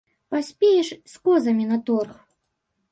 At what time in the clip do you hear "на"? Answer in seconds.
1.75-1.81